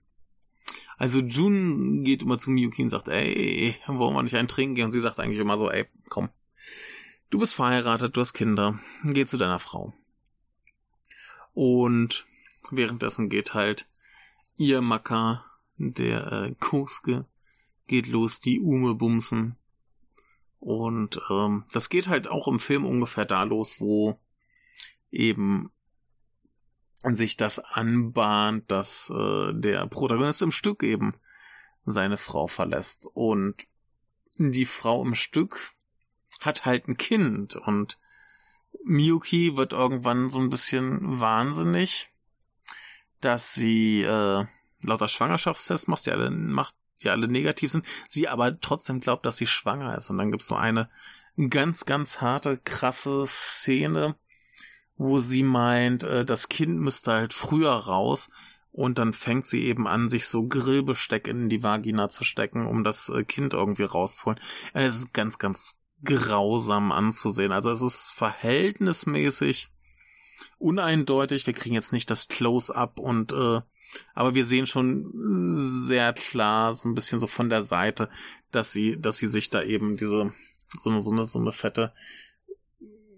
[0.96, 4.86] Also Jun geht immer zu Miyuki und sagt, ey, wollen wir nicht einen trinken gehen?
[4.86, 6.30] Und sie sagt eigentlich immer so, ey, komm.
[7.30, 9.92] Du bist verheiratet, du hast Kinder, geh zu deiner Frau.
[11.52, 12.26] Und
[12.70, 13.86] währenddessen geht halt
[14.56, 15.44] ihr Macker,
[15.78, 17.24] der äh, Kosuke,
[17.86, 19.56] geht los, die Ume bumsen.
[20.60, 24.18] Und ähm, das geht halt auch im Film ungefähr da los, wo
[25.10, 25.70] eben
[27.04, 31.14] sich das anbahnt, dass äh, der Protagonist im Stück eben
[31.86, 33.08] seine Frau verlässt.
[33.14, 33.66] Und
[34.36, 35.74] die Frau im Stück
[36.40, 37.98] hat halt ein Kind und
[38.84, 42.10] Miyuki wird irgendwann so ein bisschen wahnsinnig,
[43.20, 44.44] dass sie äh,
[44.82, 49.36] lauter Schwangerschaftstests macht, die alle, macht, die alle negativ sind, sie aber trotzdem glaubt, dass
[49.36, 50.10] sie schwanger ist.
[50.10, 50.88] Und dann gibt's so eine
[51.50, 54.16] ganz, ganz harte, krasse Szene,
[54.96, 58.30] wo sie meint, äh, das Kind müsste halt früher raus
[58.72, 62.84] und dann fängt sie eben an, sich so Grillbesteck in die Vagina zu stecken, um
[62.84, 64.40] das äh, Kind irgendwie rauszuholen.
[64.72, 67.52] Es ist ganz, ganz grausam anzusehen.
[67.52, 69.70] Also es ist verhältnismäßig
[70.58, 71.46] uneindeutig.
[71.46, 73.60] Wir kriegen jetzt nicht das Close-up und äh,
[74.14, 75.10] aber wir sehen schon
[75.86, 78.08] sehr klar, so ein bisschen so von der Seite,
[78.50, 80.32] dass sie, dass sie sich da eben diese,
[80.78, 81.92] so eine, so eine, so eine fette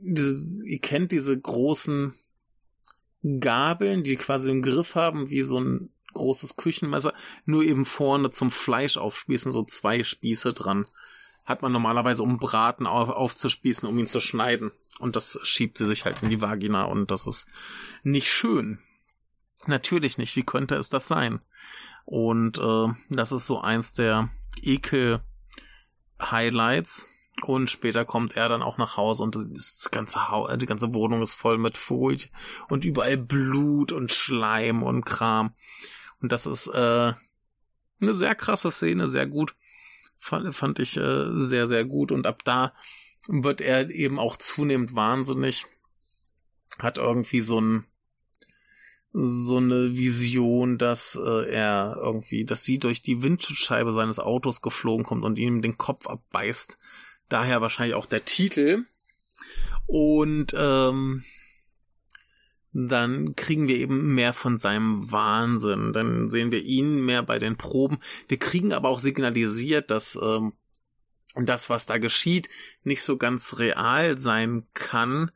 [0.00, 2.14] diese, ihr kennt diese großen
[3.40, 7.12] Gabeln, die quasi einen Griff haben, wie so ein großes Küchenmesser,
[7.44, 10.87] nur eben vorne zum Fleisch aufspießen, so zwei Spieße dran.
[11.44, 14.72] Hat man normalerweise, um Braten auf, aufzuspießen, um ihn zu schneiden.
[14.98, 17.46] Und das schiebt sie sich halt in die Vagina und das ist
[18.02, 18.78] nicht schön.
[19.66, 20.37] Natürlich nicht.
[20.37, 21.40] Wie könnte es das sein?
[22.05, 24.31] Und äh, das ist so eins der
[24.62, 27.07] Ekel-Highlights
[27.42, 31.23] und später kommt er dann auch nach Hause und das ganze Haus, die ganze Wohnung
[31.23, 32.29] ist voll mit Folie
[32.68, 35.55] und überall Blut und Schleim und Kram.
[36.20, 37.12] Und das ist äh,
[38.01, 39.55] eine sehr krasse Szene, sehr gut.
[40.16, 42.12] Fand, fand ich äh, sehr, sehr gut.
[42.12, 42.75] Und ab da
[43.29, 45.66] wird er eben auch zunehmend wahnsinnig.
[46.79, 47.87] Hat irgendwie so ein
[49.12, 55.05] so eine Vision, dass äh, er irgendwie, dass sie durch die Windschutzscheibe seines Autos geflogen
[55.05, 56.79] kommt und ihm den Kopf abbeißt
[57.31, 58.85] Daher wahrscheinlich auch der Titel.
[59.87, 61.25] Und ähm,
[62.73, 65.92] dann kriegen wir eben mehr von seinem Wahnsinn.
[65.92, 67.99] Dann sehen wir ihn mehr bei den Proben.
[68.29, 70.53] Wir kriegen aber auch signalisiert, dass ähm,
[71.37, 72.51] das, was da geschieht,
[72.83, 75.31] nicht so ganz real sein kann,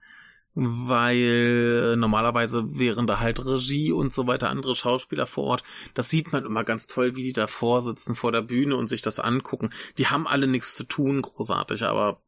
[0.55, 5.65] weil normalerweise wären da halt Regie und so weiter andere Schauspieler vor Ort.
[5.95, 9.03] Das sieht man immer ganz toll, wie die da vorsitzen vor der Bühne und sich
[9.03, 9.71] das angucken.
[9.99, 12.21] Die haben alle nichts zu tun, großartig, aber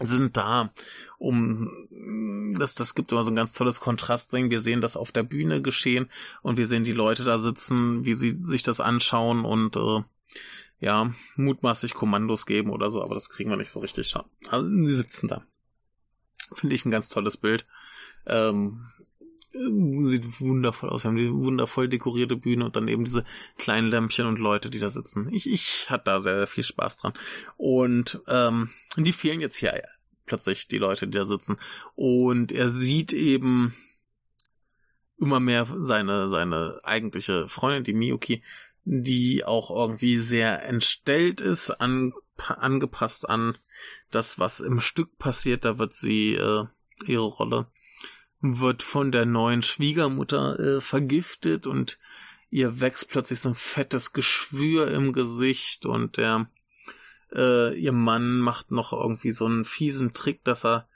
[0.00, 0.72] sind da,
[1.18, 1.70] um
[2.58, 4.50] das, das gibt immer so ein ganz tolles Kontrastding.
[4.50, 6.08] Wir sehen das auf der Bühne geschehen
[6.42, 10.02] und wir sehen die Leute da sitzen, wie sie sich das anschauen und äh,
[10.80, 14.26] ja, mutmaßlich Kommandos geben oder so, aber das kriegen wir nicht so richtig schauen.
[14.48, 15.44] Also, sie sitzen da.
[16.52, 17.66] Finde ich ein ganz tolles Bild.
[18.26, 18.88] Ähm,
[19.52, 21.04] sieht wundervoll aus.
[21.04, 23.24] Wir haben die wundervoll dekorierte Bühne und dann eben diese
[23.56, 25.32] kleinen Lämpchen und Leute, die da sitzen.
[25.32, 27.12] Ich, ich hatte da sehr, sehr viel Spaß dran.
[27.56, 29.82] Und ähm, die fehlen jetzt hier
[30.26, 31.56] plötzlich, die Leute, die da sitzen.
[31.94, 33.74] Und er sieht eben
[35.16, 38.42] immer mehr seine, seine eigentliche Freundin, die Miyuki,
[38.90, 43.58] die auch irgendwie sehr entstellt ist, an, angepasst an
[44.10, 45.66] das, was im Stück passiert.
[45.66, 46.64] Da wird sie äh,
[47.06, 47.66] ihre Rolle
[48.40, 51.98] wird von der neuen Schwiegermutter äh, vergiftet und
[52.50, 56.48] ihr wächst plötzlich so ein fettes Geschwür im Gesicht und der
[57.34, 60.88] äh, ihr Mann macht noch irgendwie so einen fiesen Trick, dass er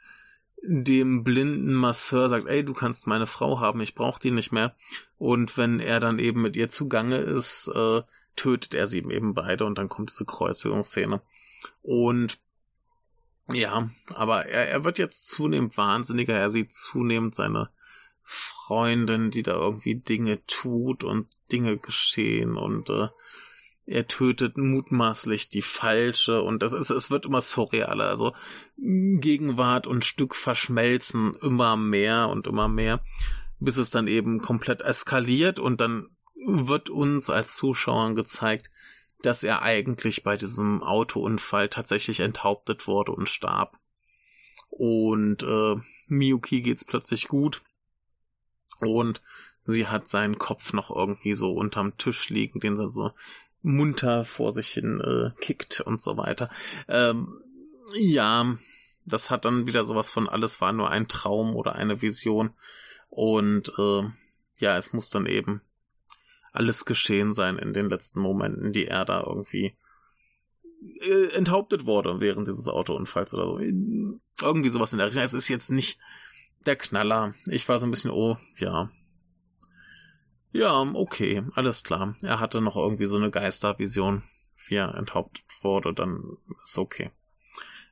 [0.62, 4.74] dem blinden Masseur sagt, ey, du kannst meine Frau haben, ich brauch die nicht mehr.
[5.18, 8.02] Und wenn er dann eben mit ihr zugange ist, äh,
[8.36, 11.20] tötet er sie eben beide und dann kommt diese Kreuzigungsszene.
[11.82, 12.38] Und
[13.52, 16.34] ja, aber er, er wird jetzt zunehmend wahnsinniger.
[16.34, 17.70] Er sieht zunehmend seine
[18.22, 23.08] Freundin, die da irgendwie Dinge tut und Dinge geschehen und äh,
[23.84, 28.08] er tötet mutmaßlich die falsche und das ist, es wird immer surrealer.
[28.08, 28.32] Also
[28.76, 33.00] Gegenwart und Stück verschmelzen immer mehr und immer mehr,
[33.58, 36.08] bis es dann eben komplett eskaliert und dann
[36.46, 38.70] wird uns als Zuschauern gezeigt,
[39.22, 43.78] dass er eigentlich bei diesem Autounfall tatsächlich enthauptet wurde und starb.
[44.68, 45.76] Und äh,
[46.08, 47.62] Miyuki geht's plötzlich gut.
[48.80, 49.22] Und
[49.62, 53.12] sie hat seinen Kopf noch irgendwie so unterm Tisch liegen, den sie so
[53.62, 56.50] munter vor sich hin äh, kickt und so weiter.
[56.88, 57.40] Ähm,
[57.94, 58.56] ja,
[59.04, 62.50] das hat dann wieder sowas von alles war nur ein Traum oder eine Vision.
[63.08, 64.02] Und äh,
[64.58, 65.60] ja, es muss dann eben
[66.52, 69.76] alles geschehen sein in den letzten Momenten, die er da irgendwie
[71.00, 73.58] äh, enthauptet wurde während dieses Autounfalls oder so.
[73.58, 75.22] Irgendwie sowas in der Richtung.
[75.22, 75.98] Es ist jetzt nicht
[76.66, 77.34] der Knaller.
[77.46, 78.90] Ich war so ein bisschen, oh, ja.
[80.52, 82.14] Ja, okay, alles klar.
[82.22, 84.22] Er hatte noch irgendwie so eine Geistervision,
[84.66, 87.10] wie er enthauptet wurde, dann ist okay.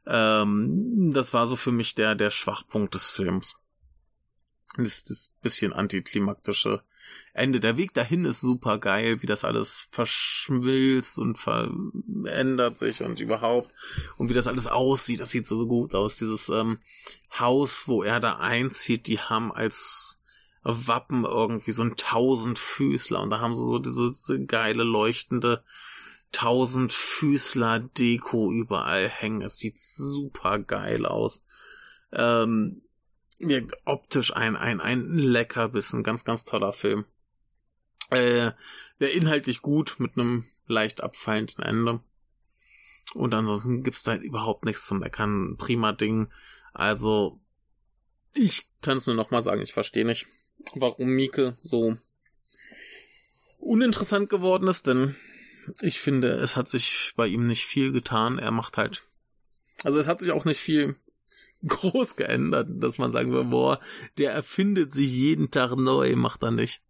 [0.07, 3.57] Ähm, das war so für mich der, der Schwachpunkt des Films.
[4.77, 6.83] Das, das bisschen antiklimaktische
[7.33, 7.61] Ende.
[7.61, 13.73] Der Weg dahin ist super geil, wie das alles verschmilzt und verändert sich und überhaupt
[14.17, 15.21] und wie das alles aussieht.
[15.21, 16.19] Das sieht so, so gut aus.
[16.19, 16.79] Dieses ähm,
[17.39, 20.20] Haus, wo er da einzieht, die haben als
[20.63, 25.65] Wappen irgendwie so ein Tausendfüßler und da haben sie so diese, diese geile leuchtende
[26.33, 29.41] Tausendfüßler-Deko überall hängen.
[29.43, 31.45] Es sieht super geil aus.
[32.13, 32.83] Ähm,
[33.85, 36.03] optisch ein, ein, ein Leckerbissen.
[36.03, 37.05] Ganz, ganz toller Film.
[38.11, 38.53] Äh,
[39.01, 42.01] der inhaltlich gut mit einem leicht abfallenden Ende.
[43.15, 45.57] Und ansonsten gibt's da halt überhaupt nichts zu meckern.
[45.57, 46.29] Prima Ding.
[46.73, 47.41] Also,
[48.35, 50.27] ich kann es nur nochmal sagen, ich verstehe nicht,
[50.75, 51.97] warum Mieke so
[53.59, 55.17] uninteressant geworden ist, denn
[55.81, 58.39] ich finde, es hat sich bei ihm nicht viel getan.
[58.39, 59.05] Er macht halt,
[59.85, 60.97] also es hat sich auch nicht viel
[61.67, 63.81] groß geändert, dass man sagen würde, boah,
[64.19, 66.83] der erfindet sich jeden Tag neu, macht er nicht.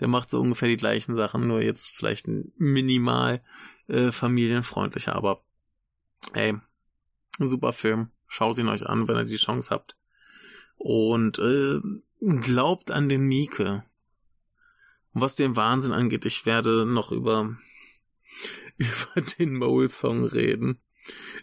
[0.00, 3.42] Der macht so ungefähr die gleichen Sachen, nur jetzt vielleicht minimal
[3.86, 5.42] äh, familienfreundlicher, aber
[6.32, 6.56] ey,
[7.38, 8.10] ein super Film.
[8.26, 9.96] Schaut ihn euch an, wenn ihr die Chance habt.
[10.82, 11.78] Und äh,
[12.20, 13.84] glaubt an den Mieke.
[15.12, 17.54] Was den Wahnsinn angeht, ich werde noch über,
[18.78, 20.80] über den Mole-Song reden.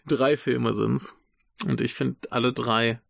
[0.06, 1.14] Drei Filme sind's.
[1.64, 3.00] Und ich finde alle drei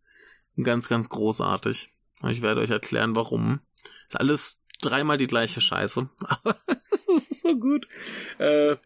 [0.62, 1.94] ganz, ganz großartig.
[2.28, 3.60] Ich werde euch erklären, warum.
[4.06, 6.10] Ist alles dreimal die gleiche Scheiße.
[6.18, 6.58] Aber
[6.90, 7.88] das ist so gut.
[8.36, 8.76] Äh,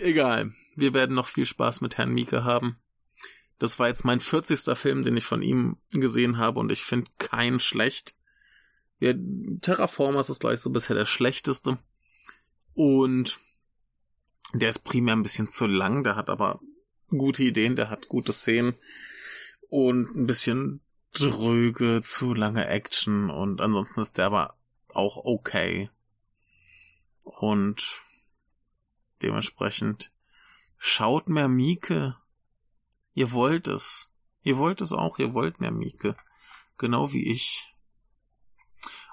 [0.00, 0.52] egal.
[0.76, 2.76] Wir werden noch viel Spaß mit Herrn Mieke haben.
[3.58, 4.76] Das war jetzt mein 40.
[4.78, 8.14] Film, den ich von ihm gesehen habe und ich finde keinen schlecht.
[9.00, 9.12] Ja,
[9.60, 11.78] Terraformers ist gleich so bisher der schlechteste.
[12.74, 13.40] Und
[14.54, 16.60] der ist primär ein bisschen zu lang, der hat aber
[17.08, 18.74] gute Ideen, der hat gute Szenen
[19.68, 20.80] und ein bisschen
[21.12, 25.90] dröge, zu lange Action und ansonsten ist der aber auch okay.
[27.22, 28.02] Und
[29.22, 30.10] dementsprechend
[30.76, 32.16] schaut mehr Mieke.
[33.18, 34.12] Ihr wollt es.
[34.44, 36.14] Ihr wollt es auch, ihr wollt mehr Mieke.
[36.78, 37.74] genau wie ich.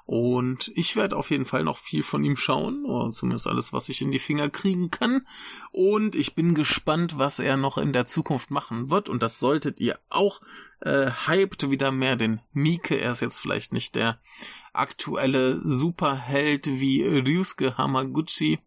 [0.05, 3.89] Und ich werde auf jeden Fall noch viel von ihm schauen, oder zumindest alles, was
[3.89, 5.25] ich in die Finger kriegen kann.
[5.71, 9.09] Und ich bin gespannt, was er noch in der Zukunft machen wird.
[9.09, 10.39] Und das solltet ihr auch.
[10.81, 12.93] Äh, hyped wieder mehr den Mieke.
[12.93, 14.21] Er ist jetzt vielleicht nicht der
[14.71, 18.59] aktuelle Superheld wie Ryusuke Hamaguchi,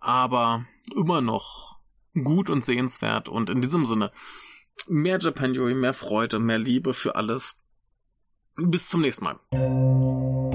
[0.00, 1.79] aber immer noch
[2.14, 3.28] gut und sehenswert.
[3.28, 4.12] Und in diesem Sinne,
[4.88, 7.58] mehr Japan Yui, mehr Freude, mehr Liebe für alles.
[8.56, 10.49] Bis zum nächsten Mal.